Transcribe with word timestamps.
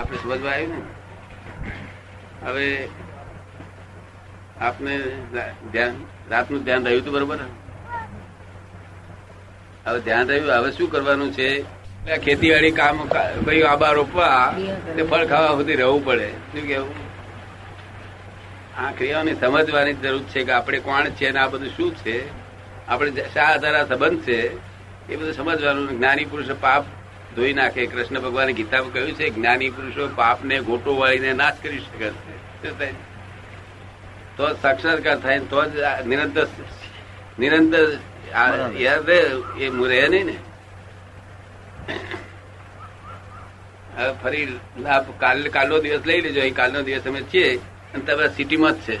આપણે 0.00 0.18
સમજવા 0.18 0.50
આવ્યું 0.50 0.74
ને? 0.74 0.80
હવે 2.46 2.88
આપને 4.60 4.98
ધ્યાન, 5.72 5.94
રાતનું 6.30 6.64
ધ્યાન 6.64 6.84
રહ્યું 6.84 7.02
હતું 7.02 7.14
બરોબર? 7.14 7.38
હવે 9.86 10.00
ધ્યાન 10.00 10.28
રહ્યું, 10.28 10.58
હવે 10.58 10.72
શું 10.72 10.90
કરવાનું 10.90 11.32
છે? 11.32 11.62
ખેતીવાડી 12.24 12.70
કામ 12.70 13.08
ભાઈ 13.46 13.62
આબા 13.62 13.90
રોપવા 13.90 14.54
તે 14.96 15.02
ફળ 15.02 15.26
ખાવા 15.26 15.48
સુધી 15.48 15.74
રહેવું 15.74 16.04
પડે. 16.04 16.28
શું 16.28 16.66
કેવું? 16.66 16.94
આ 18.78 18.90
ક્રિયાઓની 18.90 19.34
સમજવાની 19.34 19.92
જરૂર 19.94 20.22
છે 20.22 20.44
કે 20.44 20.52
આપણે 20.52 20.78
કોણ 20.78 21.10
છે 21.10 21.28
અને 21.28 21.40
આ 21.40 21.48
બધું 21.48 21.68
શું 21.68 21.94
છે? 21.94 22.16
આપણે 22.88 23.10
શા 23.34 23.42
આધારા 23.42 23.84
સંબંધ 23.84 24.22
છે? 24.22 24.40
એ 25.12 25.16
બધું 25.16 25.32
સમજવાનું 25.32 25.98
જ્ઞાની 25.98 26.24
પુરુષો 26.24 26.56
પાપ 26.60 26.84
ધોઈ 27.36 27.52
નાખે 27.52 27.82
કૃષ્ણ 27.86 28.20
ભગવાન 28.20 28.50
ગીતામાં 28.50 28.92
કહ્યું 28.92 29.14
છે 29.18 29.26
જ્ઞાની 29.30 29.70
પુરુષો 29.70 30.04
પાપને 30.16 30.56
ગોટો 30.68 30.90
વાળીને 30.96 31.32
નાશ 31.32 31.58
કરી 31.62 31.80
શકે 31.80 32.08
છે. 32.62 32.88
તો 34.36 34.44
સાક્ષાત્કાર 34.62 35.18
થાય 35.18 35.40
તો 35.52 35.58
જ 35.64 35.74
નિરંતર 36.06 36.46
નિરંતર 37.38 37.86
એ 39.58 39.68
મુરે 39.70 39.98
નહીં 40.08 40.26
ને. 40.26 40.36
હવે 43.96 44.12
ફરી 44.22 44.46
લાભ 44.80 45.06
કાલ 45.20 45.38
કાલનો 45.48 45.76
દિવસ 45.78 46.02
લઈ 46.06 46.20
લેજો 46.20 46.40
અહીં 46.40 46.56
કાલનો 46.56 46.80
દિવસ 46.82 47.06
અમે 47.06 47.22
છીએ 47.32 47.48
અને 47.94 48.02
તમે 48.04 48.26
સિટીમાં 48.36 48.74
જ 48.74 48.80
છે. 48.86 48.96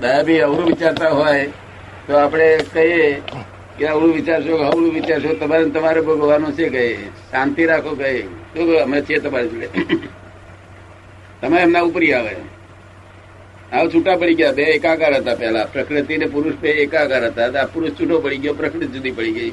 દયાભી 0.00 0.40
અવરું 0.40 0.66
વિચારતા 0.66 1.12
હોય 1.18 1.46
તો 2.06 2.12
આપણે 2.16 2.48
કહીએ 2.72 3.08
કે 3.78 3.86
અવળું 3.86 4.14
વિચારશો 4.14 4.56
અવળું 4.56 4.92
વિચારશો 4.92 5.34
તમારે 5.34 5.70
તમારે 5.70 6.00
ભોગવવાનું 6.00 6.52
છે 6.52 6.68
કહીએ 6.68 7.08
શાંતિ 7.30 7.66
રાખો 7.66 7.94
કહીએ 7.94 8.22
શું 8.22 8.66
કહો? 8.66 8.78
અમે 8.78 9.00
છીએ 9.00 9.18
તમારી 9.18 9.48
જોડે. 9.48 9.68
તમે 11.40 11.60
એમના 11.60 11.80
ઉપરી 11.80 12.12
આવે. 12.12 12.36
આવ 13.72 13.88
છૂટા 13.88 14.16
પડી 14.16 14.34
ગયા 14.34 14.52
બે 14.52 14.62
એકાકાર 14.62 15.14
હતા 15.14 15.34
પેલા 15.34 15.64
પ્રકૃતિ 15.64 16.16
ને 16.16 16.26
પુરુષ 16.26 16.54
બે 16.54 16.70
એકાકાર 16.70 17.26
હતા. 17.26 17.62
આ 17.62 17.66
પુરુષ 17.66 17.90
છૂટો 17.90 18.20
પડી 18.20 18.36
ગયો 18.36 18.54
પ્રકૃતિ 18.54 18.86
જુદી 18.86 19.10
પડી 19.10 19.32
ગઈ. 19.32 19.52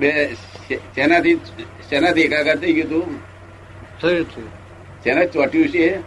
બે 0.00 0.34
શેનાથી 0.68 1.34
શેનાથી 1.90 2.20
એકાકાર 2.20 2.56
થઈ 2.56 2.72
ગયું 2.72 2.90
તું? 2.90 3.18
શરીરથી 4.02 4.48
શેના 5.04 5.24
ચોટ્યું 5.24 5.68
છે? 5.68 6.00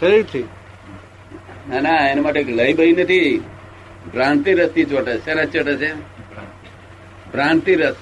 શરીરથી 0.00 0.44
ના 1.70 1.80
ના 1.80 2.08
એના 2.08 2.22
માટે 2.22 2.42
લઈ 2.42 2.72
બઈ 2.72 2.92
નથી. 2.92 3.42
ભ્રાંતિ 4.12 4.54
રસથી 4.54 4.84
ચોટે 4.84 5.18
શેના 5.18 5.44
ચોટે 5.44 5.76
છે? 5.76 5.94
ભ્રાંતિ 7.32 7.74
રસ. 7.74 7.94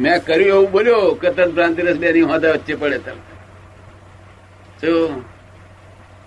મેં 0.00 0.24
કર્યું 0.24 0.48
એવું 0.48 0.70
બોલ્યો 0.70 1.18
કે 1.20 1.30
તરત 1.30 1.50
ભ્રાંતિ 1.50 1.82
રસ 1.82 1.96
બે 1.96 2.12
ની 2.12 2.20
હોદા 2.20 2.50
વચ્ચે 2.50 2.74
પડે 2.74 2.98
તરત 2.98 3.16
શું? 4.80 5.24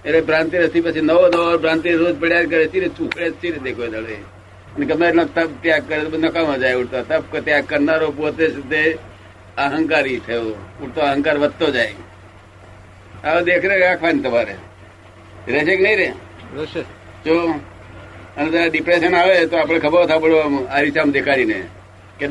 એટલે 0.06 0.22
ભ્રાંતિ 0.22 0.58
રસ 0.58 0.70
પછી 0.70 1.02
નવો 1.02 1.28
નવો 1.28 1.58
ભ્રાંતિ 1.58 1.90
રોજ 1.90 2.20
પડ્યા 2.20 2.44
કરે 2.44 2.67
ચીરે 2.67 2.90
ચૂકડે 2.90 3.32
ચીરે 3.32 3.58
દેખો 3.58 3.88
દળે. 3.88 4.14
અને 4.76 4.86
ગમે 4.86 5.08
એટલો 5.08 5.26
તપ 5.26 5.50
ત્યાગ 5.62 5.89
કરે 5.89 6.04
તો 6.04 6.17
નકામા 6.17 6.58
જાય 6.58 6.73
ઉડતો. 6.73 7.02
તપ 7.02 7.38
ત્યાગ 7.38 7.66
કરનારો 7.66 8.12
પોતે 8.12 8.48
જ 8.48 8.56
અહંકારી 9.58 10.20
થયો. 10.20 10.42
ઉડતો 10.84 11.02
અહંકાર 11.02 11.38
વધતો 11.38 11.72
જાય. 11.72 11.95
હવે 13.23 13.44
દેખરેખ 13.44 13.82
રાખવાની 13.82 14.20
તમારે. 14.20 14.56
રહેશે 15.48 15.76
કે 15.76 15.84
નહીં 15.84 15.98
રે? 15.98 16.14
રહેશે. 16.56 16.82
જો 17.26 17.60
અને 18.38 18.47
જરા 18.52 18.69
ડિપ્રેશન 18.69 19.16
આવે 19.16 19.36
તો 19.47 19.58
આપણે 19.58 19.80
ખબર 19.80 20.08
થાપડો 20.11 20.38
આ 20.69 20.80
રીતે 20.80 21.00
આમ 21.00 21.11
દેખાડીને 21.11 21.59
કે 22.19 22.25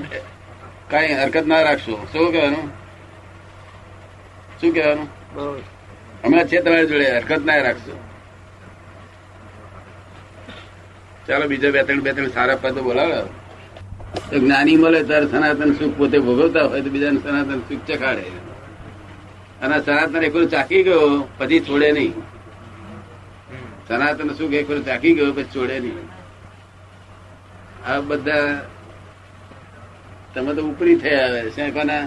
કઈ 0.91 1.13
હરકત 1.21 1.47
ના 1.47 1.63
રાખશો. 1.63 1.95
શું 2.13 2.33
કહેવાનું? 2.33 2.67
શું 4.61 4.75
કહેવાનું? 4.75 5.09
હમણાં 6.25 6.47
છે 6.51 6.61
તમારી 6.61 6.87
જોડે 6.87 7.07
હરકત 7.17 7.43
ના 7.45 7.63
રાખશો. 7.67 7.95
ચાલો 11.27 11.45
બીજા 11.49 11.71
બે 11.71 11.81
ત્રણ 11.83 12.03
બે 12.03 12.13
ત્રણ 12.13 12.31
સારા 12.37 12.61
પદ 12.63 12.77
બોલાવે. 12.89 13.21
તો 14.31 14.37
જ્ઞાની 14.39 14.77
મળે 14.77 15.01
ત્યારે 15.05 15.27
સનાતન 15.27 15.73
સુખ 15.79 15.95
પોતે 15.99 16.19
ભોગવતા 16.19 16.67
હોય 16.69 16.83
તો 16.83 16.91
બીજાને 16.91 17.19
સનાતન 17.25 17.61
સુખ 17.69 17.83
ચખાડે. 17.89 18.25
અને 19.63 19.77
સનાતન 19.83 20.23
એક 20.23 20.37
ચાકી 20.55 20.83
ગયો 20.83 21.09
પછી 21.39 21.61
છોડે 21.61 21.89
નહીં. 21.93 22.15
સનાતન 23.89 24.29
સુખ 24.29 24.53
એક 24.53 24.71
વખત 24.71 24.87
ચાકી 24.87 25.15
ગયો 25.15 25.33
પછી 25.33 25.45
છોડે 25.45 25.81
નહીં. 25.81 26.09
આ 27.91 28.01
બધા 28.01 28.67
તમે 30.35 30.55
તો 30.55 30.63
ઉપરી 30.63 30.97
થયા 30.97 31.27
હવે. 31.27 31.51
શું 31.51 31.75
કોના? 31.75 32.07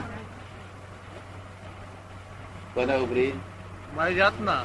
કોના 2.74 2.96
ઉપરી? 2.96 3.32
મારી 3.96 4.16
જાતના. 4.16 4.64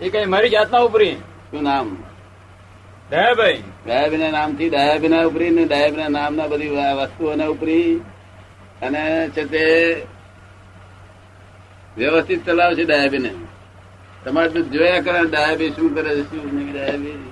એ 0.00 0.10
કઈ 0.10 0.24
મારી 0.24 0.48
જાતના 0.48 0.78
ઉપરી? 0.78 1.14
શું 1.50 1.62
નામ? 1.62 1.96
દયાભાઈ. 3.10 3.54
થી 3.56 4.30
નામથી 4.30 4.70
ના 5.08 5.24
ઉપરી 5.24 5.50
ને 5.50 5.64
દયાબીના 5.64 6.08
નામના 6.08 6.46
બધી 6.46 6.68
વસ્તુઓ 6.68 6.94
વસ્તુઓના 6.94 7.46
ઉપરી. 7.46 8.00
અને 8.82 9.30
છે 9.36 9.44
તે 9.44 9.94
વ્યવસ્થિત 11.96 12.46
ચલાવશે 12.46 12.84
દયાબીને 12.84 13.34
તમારે 14.24 14.48
તો 14.48 14.60
જોયા 14.60 15.00
કરે 15.00 15.30
ડાયાબી 15.30 15.70
શું 15.70 15.94
કરે 15.94 16.22
શું 16.22 16.56
નહીં 16.56 16.72
ડાયાબી 16.72 17.30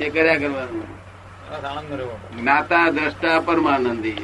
એ 0.00 0.10
કર્યા 0.10 0.34
કરવાનું. 0.34 1.04
જ્ઞાતા 2.40 2.90
દ્રષ્ટા 2.90 3.40
પરમાનંદી. 3.40 4.16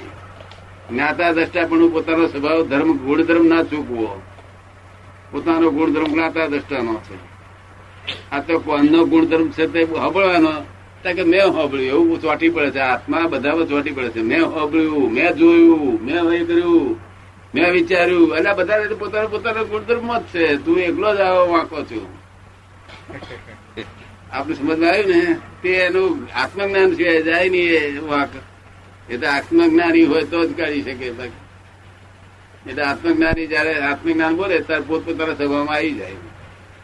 જ્ઞાતા 0.91 1.32
દ્રષ્ટા 1.32 1.66
પણ 1.66 1.88
પોતાનો 1.88 2.26
સ્વભાવ, 2.26 2.62
ધર્મ, 2.62 2.97
ગુણધર્મ 2.97 3.47
ના 3.47 3.62
ચૂકવો. 3.62 4.22
પોતાનો 5.31 5.71
ગુણધર્મ 5.71 6.04
જ્ઞાતા 6.04 6.47
દ્રષ્ટાનો 6.47 6.94
છે. 6.94 7.31
આ 8.32 8.41
તો 8.41 8.59
કોનનો 8.59 9.04
ગુણધર્મ 9.04 9.48
છે 9.50 9.66
તે 9.66 9.82
હબળવાનો 9.82 10.53
કે 11.15 11.22
મેં 11.22 11.47
હોબળ્યું 11.47 11.88
એવું 11.88 12.21
ચોટી 12.21 12.48
પડે 12.48 12.71
છે. 12.71 12.78
આત્મા 12.78 13.19
બધામાં 13.19 13.69
ચોટી 13.69 13.91
પડે 13.91 14.09
છે. 14.09 14.21
મેં 14.21 14.44
હોબળ્યું 14.44 15.12
મેં 15.12 15.34
જોયું, 15.34 16.04
મેં 16.04 16.47
કર્યું. 16.47 17.09
મેં 17.54 17.72
વિચાર્યું 17.72 18.36
એટલે 18.36 18.52
બધા 18.54 18.94
પોતાનો 18.98 19.28
પોતાનો 19.28 19.64
ગુણધર્મ 19.64 20.18
જ 20.18 20.22
છે. 20.22 20.56
તું 20.56 20.78
એકલો 20.78 21.16
જ 21.16 21.20
આવવા 21.20 21.46
માંગો 21.46 21.82
છું. 21.82 22.06
આપણે 24.32 24.54
સમજમાં 24.54 24.90
આવ્યું 24.90 25.10
ને? 25.10 25.36
તે 25.62 25.68
એનું 25.68 26.28
આત્મજ્ઞાન 26.34 26.94
સિવાય 26.94 27.22
જાય 27.22 27.48
નહીં 27.48 27.70
એ 27.70 27.98
વાંક. 27.98 28.34
એ 29.10 29.16
તો 29.16 29.26
આત્મજ્ઞાની 29.28 30.04
હોય 30.04 30.24
તો 30.24 30.46
જ 30.46 30.56
કાઢી 30.56 30.82
શકે 30.82 31.06
એટલે 32.66 32.82
આત્મજ્ઞાની 32.82 33.46
જયારે 33.46 33.74
આત્મજ્ઞાન 33.80 34.36
બોલે 34.36 34.60
ત્યારે 34.60 34.84
પોતપોતાના 34.86 35.34
સભામાં 35.34 35.74
આવી 35.74 35.94
જાય. 35.94 36.16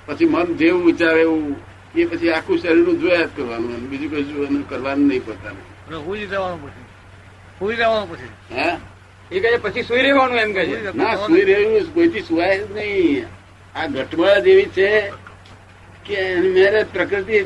પછી 0.07 0.25
મન 0.25 0.57
જેવું 0.57 0.85
વિચારે 0.87 1.21
એવું 1.21 1.57
એ 1.95 2.05
પછી 2.05 2.31
આખું 2.31 2.59
શરીરનું 2.59 3.01
જોયા 3.01 3.23
જ 3.23 3.29
કરવાનું 3.37 3.89
બીજું 3.91 4.11
કશું 4.11 4.69
કરવાનું 4.69 5.09
નહીં 5.09 5.25
પોતાનું. 5.25 5.65
હું 6.07 6.19
જ 6.19 6.23
રહેવાનું 6.23 6.63
પછી. 6.63 6.85
હું 7.61 7.77
જ 7.77 7.79
રહેવાનું 7.79 8.09
પછી. 8.11 8.55
હે? 8.55 8.77
એ 9.33 9.41
કહે 9.41 9.57
પછી 9.57 9.83
સુઈ 9.83 10.03
રહેવાનું 10.03 10.39
એમ 10.39 10.53
કહે 10.53 10.67
છે. 10.67 10.97
ના 10.97 11.15
સુઈ 11.15 11.45
રહ્યું 11.45 11.95
કોઈથી 11.95 12.21
સુવાય 12.21 12.59
જ 12.59 12.73
નહીં. 12.73 13.25
આ 13.79 13.87
ઘટમાળા 13.87 14.39
જેવી 14.39 14.65
છે 14.65 15.13
કે 16.05 16.15
એની 16.15 16.49
મેરે 16.49 16.83
પ્રકૃતિ 16.83 17.43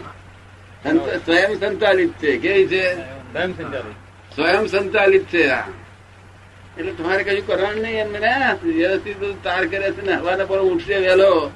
સ્વયં 1.24 1.60
સંચાલિત 1.60 2.12
છે. 2.12 2.36
કેવી 2.36 2.66
છે? 2.66 2.94
સંચાલિત. 3.32 4.34
સ્વયં 4.34 4.66
સંચાલિત 4.66 5.24
છે 5.24 5.48
આ. 5.48 5.64
એટલે 6.78 6.92
તમારે 6.92 7.24
કશું 7.24 7.46
કરવાનું 7.46 7.82
નહીં 7.82 8.00
એમ 8.00 8.12
ને. 8.12 8.70
વ્યવસ્થિત 8.70 9.44
તાર 9.44 9.66
કરે 9.66 9.92
છે 9.92 10.02
ને. 10.02 10.14
હવાના 10.14 10.44
પર 10.44 10.60
ઉઠશે 10.60 10.96
વહેલો. 10.98 11.50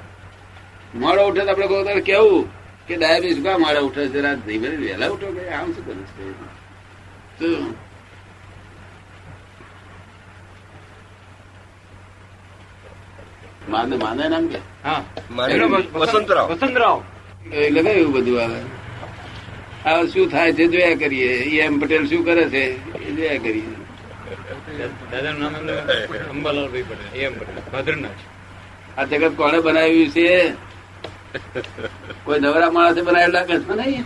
મોડો 0.95 1.29
ઉઠે 1.29 1.41
તો 1.41 1.51
આપણે 1.51 1.67
કોઈ 1.67 2.01
કેવું 2.01 2.49
કે 2.87 2.97
ડાયાબિટીસ 2.97 3.45
કા 3.45 3.59
મોડો 3.59 3.81
ઉઠે 3.81 4.09
છે. 4.09 4.21
રાત 4.21 4.39
ધીમે 4.39 4.69
વહેલા 4.69 5.09
ઉઠો 5.09 5.27
કે 5.27 5.49
આમ 5.49 5.73
શું 5.73 5.87
કરે 5.87 6.03
છે? 6.05 7.84
માને 13.69 13.97
માને 13.97 14.25
નામ 14.29 14.45
કે? 14.49 14.61
વસંતરાવ. 16.01 16.47
વસંતરાવ. 16.53 16.99
એટલે 17.53 17.81
કયું 17.83 17.97
એવું 17.97 18.13
બધું 18.15 18.43
આવે? 18.43 18.61
આ 19.89 20.05
શું 20.13 20.31
થાય 20.31 20.53
છે? 20.53 20.65
જોયા 20.67 20.95
કરીએ. 20.95 21.31
એમ 21.61 21.79
પટેલ 21.81 22.07
શું 22.09 22.25
કરે 22.25 22.45
છે? 22.49 22.65
એ 22.99 23.11
જોયા 23.17 23.39
કરીએ. 23.47 23.75
દાદાનું 25.11 25.41
નામ 25.43 25.57
એમને 25.57 25.75
પટેલ. 26.91 27.19
એમ 27.19 27.33
પટેલ. 27.39 27.59
ભાદરનાથ. 27.73 28.23
આ 28.99 29.05
જગત 29.05 29.33
કોણે 29.37 29.59
બનાવ્યું 29.61 30.09
છે? 30.09 30.29
કોઈ 32.25 32.41
નવરા 32.41 32.71
માણસે 32.71 33.01
બનાવ્યું 33.03 33.33
લાગે 33.33 33.57
છે 33.59 33.75
નહીં 33.75 34.05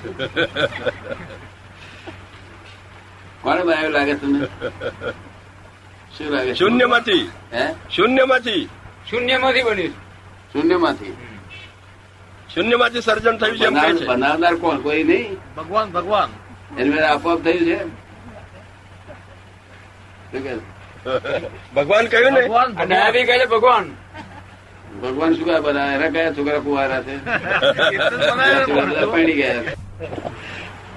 કોણે 3.42 3.62
બનાવ્યું 3.62 3.92
લાગે 3.92 4.14
તમને? 4.14 4.40
શું 6.14 6.26
લાગે 6.34 6.54
શૂન્ય 6.54 6.54
શૂન્યમાંથી. 6.54 7.22
હે? 7.52 7.64
શૂન્યમાંથી. 7.96 8.68
શૂન્યમાંથી 9.08 9.62
બન્યું 9.62 9.94
શૂન્યમાંથી. 10.52 11.12
શૂન્યમાંથી 12.54 13.02
સર્જન 13.02 13.36
થયું 13.40 13.56
છે 13.58 13.68
બનાવનાર 14.06 14.56
કોણ? 14.56 14.82
કોઈ 14.82 15.04
નહીં. 15.04 15.38
ભગવાન 15.56 15.88
ભગવાન. 15.92 16.30
એની 16.78 17.02
આપોઆપ 17.02 17.40
થયું 17.44 17.64
છે 17.68 17.78
ભગવાન 21.74 22.04
કહ્યું 22.12 22.32
ને? 22.34 22.42
આ 22.96 23.10
કહે 23.12 23.46
ભગવાન. 23.54 23.86
ભગવાન 25.02 25.32
શું 25.36 25.44
કયા 25.44 25.62
બનાવે 25.62 25.92
એના 25.96 26.10
કયા 26.10 26.34
છોકરા 26.36 26.60
કુવારા 26.60 27.02
છે? 27.02 27.14
પડી 29.12 29.36
ગયા 29.40 29.62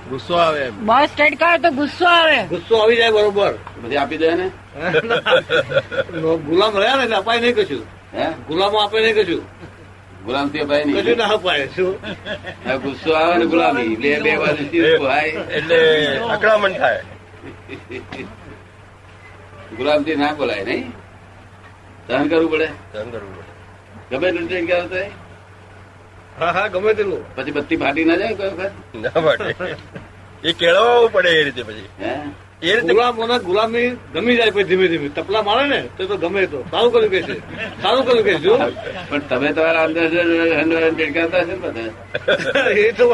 ગુસ્સો 0.10 0.34
આવે 0.38 0.64
બસ 0.88 1.10
સ્ટ્રેટ 1.12 1.36
કરે 1.42 1.58
તો 1.64 1.70
ગુસ્સો 1.72 2.06
આવે. 2.10 2.40
ગુસ્સો 2.50 2.74
આવી 2.82 2.98
જાય 2.98 3.12
બરોબર. 3.12 3.54
બધી 3.82 3.98
આપી 3.98 4.18
દે 4.18 4.30
ને 4.36 4.48
ગુલામ 6.48 6.74
રહ્યા 6.78 6.98
ને 6.98 7.04
એટલે 7.04 7.18
અપાય 7.18 7.40
નહીં 7.42 7.56
કશું. 7.56 7.84
હે? 8.16 8.26
ગુલામો 8.48 8.78
આપે 8.84 8.98
નહીં 9.04 9.16
કશું. 9.20 9.44
ગુલામથી 10.26 10.62
અપાય 10.66 10.84
કશું 10.96 11.18
ના 11.22 11.32
અપાય 11.38 11.68
શું? 11.76 11.94
ગુસ્સો 12.84 13.10
આવે 13.20 13.36
ને 13.38 13.46
ગુલામી. 13.54 13.96
બે 14.02 14.10
બે 14.26 14.32
બાજુ 14.42 14.64
એટલે 15.58 15.80
અકળામણ 16.36 16.74
થાય. 16.82 17.02
ગુલામથી 19.78 20.16
ના 20.24 20.34
બોલાય 20.42 20.64
નહીં. 20.70 20.86
સહન 22.08 22.28
કરવું 22.30 22.52
પડે? 22.52 22.68
સહન 22.94 23.08
કરવું 23.14 23.34
પડે. 23.38 23.50
ગમે 24.12 24.28
એટલું 24.30 24.46
ટ્રેન 24.48 24.66
ક્યાં 24.70 24.88
થાય 24.94 25.10
હા 26.40 26.52
હા 26.56 26.68
ગમે 26.74 26.94
તેટલું. 27.00 27.24
પછી 27.36 27.52
બત્તી 27.58 27.78
ફાટી 27.82 28.06
ના 28.12 28.18
જાય 28.22 28.36
કોઈ 28.40 28.54
વખત? 28.54 28.74
ના 29.04 29.20
ફાટે. 29.26 29.76
એ 30.44 30.54
કેળવવું 30.62 31.12
પડે 31.14 31.30
એ 31.40 31.44
રીતે 31.50 31.64
પછી. 31.64 31.90
હે? 32.04 32.14
એ 32.62 32.72
રીતે 32.76 32.94
ગુલામોને 32.94 33.38
ગુલામી 33.50 33.90
ગમી 34.14 34.36
જાય 34.40 34.52
પછી 34.56 34.68
ધીમે 34.70 34.88
ધીમે. 34.92 35.08
તપલા 35.18 35.44
મારે 35.48 35.66
ને 35.74 35.80
તો 35.98 36.02
તો 36.10 36.16
ગમે 36.24 36.42
તો. 36.52 36.60
સારું 36.72 36.92
કર્યું 36.94 37.12
કે 37.14 37.20
છે? 37.28 37.36
સારું 37.82 38.04
કર્યું 38.06 38.26
કે 38.28 38.34
શું 38.44 38.60
પણ 39.10 39.22
તમે 39.30 39.50
તમારા 39.56 39.84
અંદર 39.86 40.04
ચડકાવતા 40.98 41.44
છે 41.48 41.54
ને 41.54 41.62
બધા. 41.64 41.92
એ 42.86 42.92
તો 43.00 43.06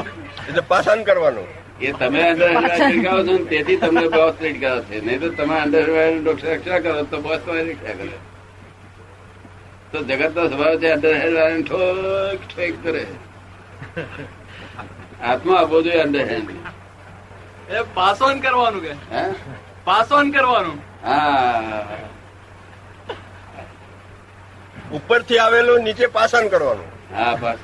એ 0.59 0.61
પાસાન 0.71 0.99
કરવાનું. 1.07 1.47
એ 1.79 1.89
તમે 1.99 2.21
અંદર 2.31 2.47
ચડકાવો 2.77 3.21
છો 3.27 3.33
ને 3.37 3.45
તેથી 3.51 3.77
તમને 3.83 4.05
બોસ 4.15 4.33
ચડકાવો 4.41 4.79
છે. 4.87 4.95
નહીં 5.05 5.19
તો 5.21 5.27
તમે 5.39 5.55
અંદર 5.65 5.85
રક્ષા 6.25 6.79
કરો 6.83 7.03
તો 7.11 7.17
બોસ 7.25 7.39
તમારી 7.45 7.75
રક્ષા 7.75 7.95
કરે. 7.99 8.17
તો 9.91 9.97
જગત 10.09 10.33
નો 10.35 10.43
સ્વભાવ 10.51 10.75
છે 10.81 10.87
અંદર 10.95 11.13
હેન્ડ 11.21 11.65
ઠોક 11.67 12.39
ઠોક 12.51 12.75
કરે. 12.83 13.03
આત્મા 15.29 15.59
આપવો 15.61 15.77
જોઈએ 15.85 16.01
અંદર 16.07 16.23
હેન્ડ. 16.31 16.49
એ 17.69 17.83
પાસ 17.93 18.21
ઓન 18.21 18.41
કરવાનું 18.41 18.81
કે? 18.81 18.93
હે? 19.11 19.23
પાસ 19.85 20.11
ઓન 20.11 20.31
કરવાનું. 20.31 20.77
હા. 21.03 21.83
ઉપરથી 24.91 25.39
આવેલું 25.39 25.83
નીચે 25.83 26.07
પાસાન 26.07 26.49
કરવાનું. 26.49 26.89
હા 27.13 27.35
પાસ 27.35 27.59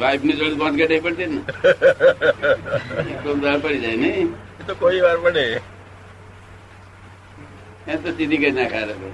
વાઇફની 0.00 0.36
જોડે 0.38 0.56
બાંધ 0.62 0.78
કરી 0.80 1.00
પડતી 1.00 1.26
ને? 1.26 1.40
એકદમ 3.12 3.38
પડી 3.62 3.80
જાય 3.80 3.96
નહીં 3.96 4.28
એ 4.60 4.62
તો 4.66 4.74
કોઈ 4.82 5.00
વાર 5.00 5.18
પડે. 5.18 5.44
એ 7.86 7.96
તો 8.02 8.08
સીધી 8.16 8.38
કઈ 8.38 8.52
નાખા 8.58 8.84
હા. 8.90 9.12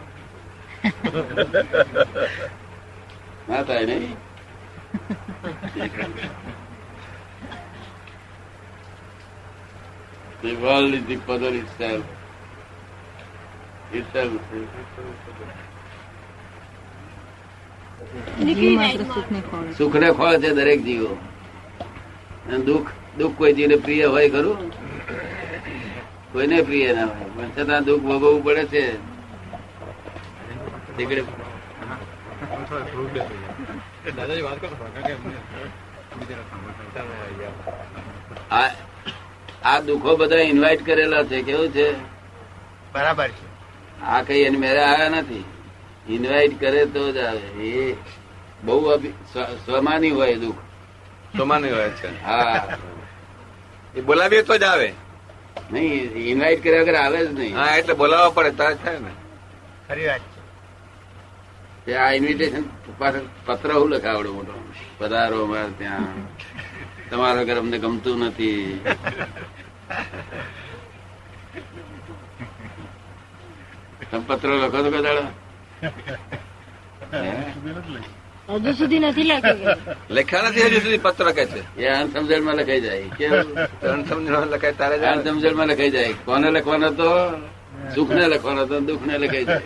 ના 3.48 3.62
થાય 3.62 3.86
નહીં 3.86 4.16
The 10.44 10.54
world 10.54 10.94
is 10.94 11.04
the 11.08 11.16
puzzle 11.16 11.54
itself. 11.54 12.04
Itself. 13.94 14.40
સુખ 19.78 19.96
ને 19.96 20.12
ખોળે. 20.12 20.38
છે 20.38 20.50
દરેક 20.50 20.84
જીવો. 20.84 21.14
અને 22.48 22.58
દુઃખ 22.58 22.90
દુઃખ 23.18 23.36
કોઈ 23.36 23.52
જીવને 23.52 23.76
પ્રિય 23.76 24.06
હોય 24.06 24.30
ખરું? 24.30 24.70
કોઈને 26.32 26.62
પ્રિય 26.62 26.92
ના 26.92 27.06
હોય. 27.06 27.48
પણ 27.48 27.64
છતાં 27.64 27.84
દુઃખ 27.84 28.02
ભોગવવું 28.02 28.44
પડે 28.44 28.64
છે. 28.64 29.10
દાદાજી 34.16 34.42
વાત 34.42 34.60
કરો. 34.60 34.90
આ 38.50 38.70
આ 39.64 39.80
દુઃખો 39.80 40.16
બધા 40.16 40.36
ઇન્વાઇટ 40.36 40.86
કરેલા 40.86 41.22
છે. 41.22 41.42
કેવું 41.42 41.68
છે? 41.68 41.92
બરાબર 42.92 43.28
છે. 43.28 44.02
આ 44.02 44.22
કઈ 44.22 44.42
એની 44.42 44.56
મેરે 44.56 44.82
આવ્યા 44.84 45.08
નથી. 45.08 45.44
ઇન્વાઇટ 46.08 46.60
કરે 46.60 46.84
તો 46.84 47.12
જ 47.12 47.16
આવે. 47.16 47.64
એ 47.64 47.96
બહુ 48.64 48.96
સ્વમાની 49.64 50.10
હોય 50.10 50.34
દુઃખ. 50.34 50.56
સ્વમાની 51.36 51.70
હોય 51.70 51.88
છે. 51.88 52.24
હા. 52.24 52.68
એ 53.96 54.00
બોલાવીએ 54.00 54.42
તો 54.42 54.56
જ 54.58 54.62
આવે. 54.62 54.92
નહીં 55.72 55.92
ઇન્વાઇટ 56.12 56.64
કર્યા 56.64 56.82
વગર 56.82 56.94
આવે 56.94 57.26
જ 57.26 57.32
નહીં. 57.32 57.56
હા 57.56 57.76
એટલે 57.76 57.94
બોલાવવા 57.94 58.30
પડે 58.30 58.50
તાર 58.50 58.74
થાય 58.74 58.98
ને. 58.98 59.10
ખરી 59.88 60.06
વાત 60.06 60.20
છે. 60.20 60.39
તે 61.84 61.90
આ 62.02 62.10
ઇન્વિટેશન 62.18 62.64
પાછળ 62.98 63.26
પત્ર 63.46 63.70
હું 63.80 63.90
લખાવડો 63.92 64.30
મોટો. 64.36 64.54
પધારો 64.98 65.38
અમારે 65.44 65.72
ત્યાં. 65.78 66.16
તમારા 67.10 67.46
ઘર 67.48 67.58
અમને 67.62 67.78
ગમતું 67.84 68.16
નથી. 68.24 68.80
તમે 74.10 74.24
પત્ર 74.28 74.48
લખો 74.62 74.78
તો 74.84 74.90
કદાડો 74.96 75.24
હજુ 78.50 78.70
સુધી 78.78 79.00
નથી 79.04 79.26
લખ્યું 79.30 79.58
લખ્યા 80.16 80.48
નથી 80.48 80.64
હજુ 80.66 80.78
સુધી 80.84 81.02
પત્ર 81.06 81.28
કે 81.36 81.44
છે. 81.52 81.60
એ 81.82 81.86
અણસમજણમાં 82.00 82.56
લખાઈ 82.60 82.82
જાય. 82.86 83.08
કેવું 83.18 83.46
અણસમજણ 83.92 84.34
સમજણ 84.34 84.52
લખાય 84.52 84.74
તારે. 84.80 84.96
અણસમજણમાં 85.12 85.66
લખાઈ 85.70 85.94
જાય. 85.96 86.12
કોને 86.26 86.48
લખવાનો 86.56 86.90
તો 87.00 87.10
સુખ 87.94 88.12
ને 88.18 88.24
લખવાનો 88.34 88.62
તો 88.70 88.76
દુઃખ 88.88 89.04
ને 89.08 89.14
લખાઈ 89.22 89.46
જાય. 89.50 89.62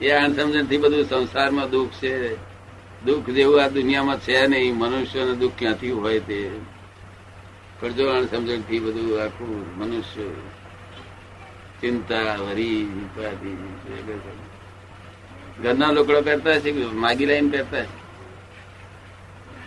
એ 0.00 0.10
અણસમજણથી 0.10 0.76
બધું 0.76 1.04
સંસારમાં 1.04 1.70
દુઃખ 1.70 1.90
છે. 1.90 2.34
દુઃખ 3.04 3.26
જેવું 3.26 3.64
આ 3.64 3.68
દુનિયામાં 3.68 4.20
છે 4.20 4.46
નહીં. 4.46 4.74
મનુષ્યને 4.74 5.32
દુઃખ 5.32 5.52
ક્યાંથી 5.58 5.90
હોય 5.90 6.20
તે? 6.20 6.50
પણ 7.80 7.92
જો 7.92 8.10
અણસમજણથી 8.10 8.78
બધું 8.78 9.22
આખું 9.22 9.78
મનુષ્ય. 9.78 10.22
ચિંતા 11.80 12.34
વરી 12.34 12.84
ઉપાધિ 12.84 13.56
ઘરના 15.62 15.90
લોકો 15.90 16.20
પહેરતા 16.20 16.50
હશે 16.50 16.72
કે 16.72 16.84
માગી 16.84 17.26
લાઈન 17.26 17.50
પહેરતા 17.50 17.78
હશે? 17.78 17.98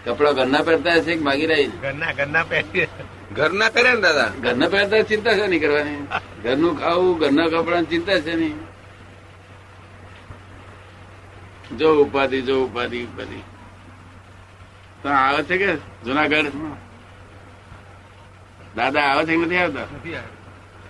કપડા 0.09 0.31
ઘરના 0.31 0.61
પહેરતા 0.61 0.93
હશે 0.93 1.15
કે 1.15 1.21
માગી 1.21 1.47
લાઈન? 1.47 1.69
ઘરના 1.81 2.13
ઘરના 2.13 2.43
પહેરી 2.43 2.87
ઘરના 3.35 3.69
કરે 3.69 3.93
ને 3.93 4.01
દાદા? 4.01 4.31
ઘરના 4.41 4.67
પહેરતા 4.67 5.01
ચિંતા 5.01 5.33
છે 5.33 5.47
નહીં 5.47 5.61
કરવાની? 5.61 6.07
ઘરનું 6.43 6.79
ખાવું 6.79 7.19
ઘરના 7.19 7.47
કપડા 7.47 7.81
ચિંતા 7.81 8.19
છે 8.19 8.35
નહીં 8.35 8.70
જો 11.79 12.01
ઉપાધિ 12.01 12.41
જો 12.41 12.63
ઉપાધિ 12.63 13.03
ઉપાધિ. 13.03 13.41
તો 15.03 15.09
આવે 15.09 15.43
છે 15.43 15.57
કે 15.57 15.75
જુનાગઢ? 15.75 16.45
દાદા 18.75 19.01
આવે 19.01 19.25
છે 19.25 19.37
કે 19.37 19.45
નથી 19.45 19.57
આવતા? 19.57 19.87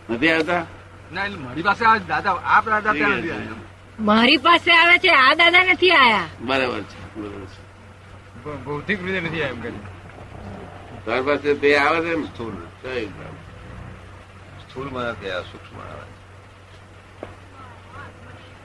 નથી 0.10 0.32
આવતા? 0.32 0.66
મારી 1.12 1.62
પાસે 1.62 1.86
આવે 1.86 2.00
છે. 2.00 2.08
દાદા 2.08 2.32
આપ 2.32 2.66
દાદા 2.66 2.94
ત્યાં 2.94 3.12
નથી 3.12 3.32
આવ્યો. 3.32 3.56
મારી 4.00 4.38
પાસે 4.38 4.72
આવે 4.72 4.98
છે 4.98 5.10
આ 5.10 5.34
દાદા 5.36 5.64
નથી 5.74 5.92
આયા. 5.92 6.28
બરાબર 6.42 6.82
છે 6.82 7.16
બરાબર 7.16 7.46
છે. 7.46 7.72
ભૌતિક 8.66 9.04
રીતે 9.04 9.20
નથી 9.20 9.44
આવ્યા 9.44 9.48
એમ 9.48 9.62
કે 9.62 11.22
પાસે 11.22 11.54
તે 11.54 11.76
આવે 11.76 12.00
છે 12.02 12.28
સ્થૂલ 12.28 12.54
સ્થૂળમાં 14.62 15.04
નથી 15.04 15.30
આવ્યો 15.30 15.44
સૂક્ષ્મ 15.44 15.78
આવે 15.80 16.21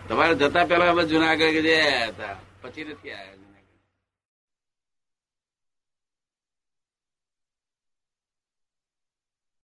તમારે 0.08 0.34
જતા 0.34 0.64
પેલા 0.64 0.90
અમે 0.90 1.04
જુનાગઢ 1.04 1.58
ગયા 1.66 2.06
હતા 2.08 2.36
પછી 2.62 2.84
નથી 2.84 3.12
આવ્યા. 3.12 3.45